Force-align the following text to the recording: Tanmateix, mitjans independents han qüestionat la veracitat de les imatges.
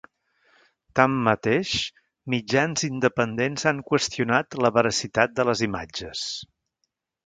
Tanmateix, 0.99 1.73
mitjans 2.35 2.87
independents 2.89 3.69
han 3.73 3.85
qüestionat 3.93 4.61
la 4.67 4.75
veracitat 4.81 5.41
de 5.41 5.51
les 5.53 5.67
imatges. 5.71 6.31